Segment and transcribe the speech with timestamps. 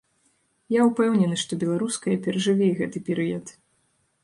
[0.75, 3.57] Я ўпэўнены, што беларуская перажыве і гэты перыяд.